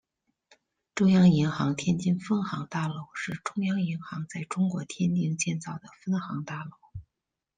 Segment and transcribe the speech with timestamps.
[0.95, 6.71] 中央银行天津分行大楼是中央银行在中国天津建造的分行大楼。